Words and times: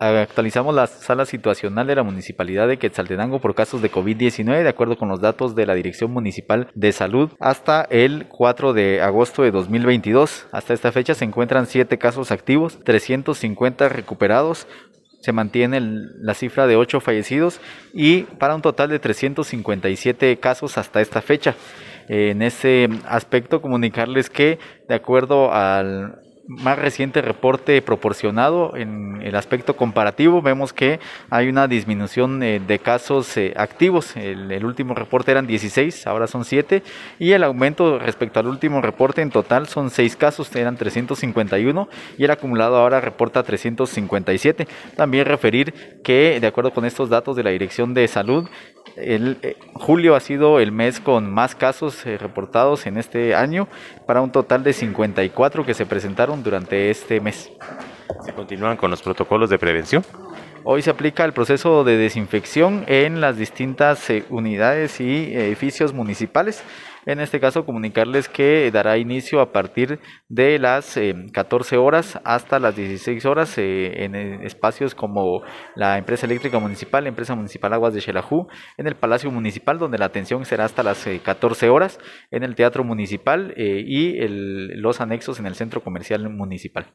Actualizamos 0.00 0.76
la 0.76 0.86
sala 0.86 1.26
situacional 1.26 1.88
de 1.88 1.96
la 1.96 2.04
Municipalidad 2.04 2.68
de 2.68 2.76
Quetzaltenango 2.76 3.40
por 3.40 3.56
casos 3.56 3.82
de 3.82 3.90
COVID-19 3.90 4.62
de 4.62 4.68
acuerdo 4.68 4.96
con 4.96 5.08
los 5.08 5.20
datos 5.20 5.56
de 5.56 5.66
la 5.66 5.74
Dirección 5.74 6.12
Municipal 6.12 6.70
de 6.76 6.92
Salud 6.92 7.32
hasta 7.40 7.82
el 7.90 8.28
4 8.28 8.74
de 8.74 9.02
agosto 9.02 9.42
de 9.42 9.50
2022. 9.50 10.46
Hasta 10.52 10.72
esta 10.72 10.92
fecha 10.92 11.14
se 11.14 11.24
encuentran 11.24 11.66
7 11.66 11.98
casos 11.98 12.30
activos, 12.30 12.78
350 12.84 13.88
recuperados, 13.88 14.68
se 15.20 15.32
mantiene 15.32 15.80
la 15.80 16.34
cifra 16.34 16.68
de 16.68 16.76
8 16.76 17.00
fallecidos 17.00 17.60
y 17.92 18.22
para 18.22 18.54
un 18.54 18.62
total 18.62 18.90
de 18.90 19.00
357 19.00 20.38
casos 20.38 20.78
hasta 20.78 21.00
esta 21.00 21.22
fecha. 21.22 21.56
En 22.08 22.42
ese 22.42 22.88
aspecto 23.04 23.60
comunicarles 23.60 24.30
que 24.30 24.60
de 24.88 24.94
acuerdo 24.94 25.52
al 25.52 26.20
más 26.48 26.78
reciente 26.78 27.20
reporte 27.20 27.80
proporcionado 27.82 28.74
en 28.74 29.20
el 29.22 29.36
aspecto 29.36 29.76
comparativo 29.76 30.40
vemos 30.40 30.72
que 30.72 30.98
hay 31.28 31.48
una 31.48 31.68
disminución 31.68 32.42
eh, 32.42 32.58
de 32.58 32.78
casos 32.78 33.36
eh, 33.36 33.52
activos. 33.56 34.16
El, 34.16 34.64
último 34.64 34.94
reporte 34.94 35.30
eran 35.30 35.46
16, 35.46 36.06
ahora 36.06 36.26
son 36.26 36.44
7 36.44 36.82
y 37.18 37.32
el 37.32 37.44
aumento 37.44 37.98
respecto 37.98 38.40
al 38.40 38.46
último 38.46 38.80
reporte 38.80 39.20
en 39.20 39.30
total 39.30 39.68
son 39.68 39.90
6 39.90 40.16
casos, 40.16 40.54
eran 40.56 40.76
351 40.76 41.88
y 42.16 42.24
el 42.24 42.30
acumulado 42.30 42.76
ahora 42.76 43.00
reporta 43.00 43.42
357. 43.42 44.66
También 44.96 45.26
referir 45.26 46.00
que 46.02 46.38
de 46.40 46.46
acuerdo 46.46 46.72
con 46.72 46.86
estos 46.86 47.10
datos 47.10 47.36
de 47.36 47.42
la 47.42 47.50
Dirección 47.50 47.92
de 47.92 48.08
Salud, 48.08 48.48
el, 48.96 49.36
eh, 49.42 49.56
julio 49.74 50.16
ha 50.16 50.20
sido 50.20 50.60
el 50.60 50.72
mes 50.72 50.98
con 50.98 51.30
más 51.30 51.54
casos 51.54 52.04
reportados 52.04 52.86
en 52.86 52.96
este 52.96 53.34
año 53.34 53.68
para 54.06 54.22
un 54.22 54.32
total 54.32 54.64
de 54.64 54.72
54 54.72 55.64
que 55.66 55.74
se 55.74 55.86
presentaron 55.86 56.37
durante 56.42 56.90
este 56.90 57.20
mes. 57.20 57.50
¿Se 58.24 58.32
continúan 58.32 58.76
con 58.76 58.90
los 58.90 59.02
protocolos 59.02 59.50
de 59.50 59.58
prevención? 59.58 60.02
Hoy 60.64 60.82
se 60.82 60.90
aplica 60.90 61.24
el 61.24 61.32
proceso 61.32 61.84
de 61.84 61.96
desinfección 61.96 62.84
en 62.88 63.20
las 63.20 63.38
distintas 63.38 64.10
eh, 64.10 64.24
unidades 64.28 65.00
y 65.00 65.32
edificios 65.34 65.94
municipales. 65.94 66.62
En 67.06 67.20
este 67.20 67.40
caso, 67.40 67.64
comunicarles 67.64 68.28
que 68.28 68.70
dará 68.70 68.98
inicio 68.98 69.40
a 69.40 69.50
partir 69.50 69.98
de 70.28 70.58
las 70.58 70.98
14 71.32 71.74
eh, 71.74 71.78
horas 71.78 72.20
hasta 72.24 72.58
las 72.58 72.76
16 72.76 73.24
horas 73.24 73.56
eh, 73.56 74.04
en 74.04 74.14
espacios 74.14 74.94
como 74.94 75.42
la 75.74 75.96
empresa 75.96 76.26
eléctrica 76.26 76.58
municipal, 76.58 77.04
la 77.04 77.10
empresa 77.10 77.34
municipal 77.34 77.72
Aguas 77.72 77.94
de 77.94 78.02
Xelajú, 78.02 78.48
en 78.76 78.86
el 78.88 78.96
Palacio 78.96 79.30
Municipal, 79.30 79.78
donde 79.78 79.96
la 79.96 80.06
atención 80.06 80.44
será 80.44 80.64
hasta 80.66 80.82
las 80.82 81.08
14 81.22 81.70
horas, 81.70 81.98
en 82.30 82.42
el 82.42 82.54
Teatro 82.56 82.84
Municipal 82.84 83.54
y 83.56 84.18
los 84.76 85.00
anexos 85.00 85.38
en 85.38 85.46
el 85.46 85.54
Centro 85.54 85.82
Comercial 85.82 86.28
Municipal. 86.28 86.92